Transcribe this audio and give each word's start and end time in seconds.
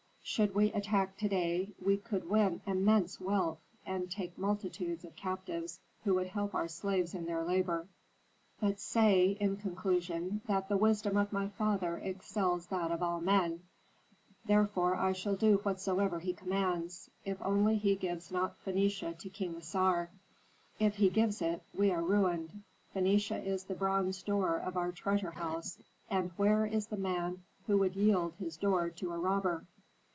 Should 0.23 0.55
we 0.55 0.71
attack 0.71 1.17
to 1.17 1.27
day, 1.27 1.73
we 1.83 1.97
could 1.97 2.29
win 2.29 2.61
immense 2.65 3.19
wealth, 3.19 3.57
and 3.85 4.09
take 4.09 4.37
multitudes 4.37 5.03
of 5.03 5.13
captives 5.17 5.81
who 6.05 6.13
would 6.13 6.27
help 6.27 6.55
our 6.55 6.69
slaves 6.69 7.13
in 7.13 7.25
their 7.25 7.43
labor. 7.43 7.89
"But 8.61 8.79
say, 8.79 9.31
in 9.41 9.57
conclusion, 9.57 10.39
that 10.45 10.69
the 10.69 10.77
wisdom 10.77 11.17
of 11.17 11.33
my 11.33 11.49
father 11.49 11.97
excels 11.97 12.67
that 12.67 12.91
of 12.91 13.03
all 13.03 13.19
men, 13.19 13.63
therefore 14.45 14.95
I 14.95 15.11
shall 15.11 15.35
do 15.35 15.57
whatsoever 15.57 16.19
he 16.19 16.31
commands, 16.33 17.09
if 17.25 17.41
only 17.41 17.75
he 17.77 17.95
gives 17.97 18.31
not 18.31 18.57
Phœnicia 18.63 19.17
to 19.17 19.29
King 19.29 19.55
Assar; 19.55 20.11
if 20.79 20.95
he 20.95 21.09
gives 21.09 21.41
it, 21.41 21.61
we 21.77 21.91
are 21.91 22.01
ruined. 22.03 22.61
Phœnicia 22.95 23.43
is 23.43 23.65
the 23.65 23.75
bronze 23.75 24.23
door 24.23 24.55
of 24.55 24.77
our 24.77 24.93
treasure 24.93 25.31
house, 25.31 25.77
and 26.09 26.31
where 26.37 26.65
is 26.65 26.87
the 26.87 26.95
man 26.95 27.43
who 27.67 27.77
would 27.79 27.97
yield 27.97 28.35
his 28.35 28.55
door 28.55 28.89
to 28.91 29.11
a 29.11 29.17
robber?" 29.17 29.65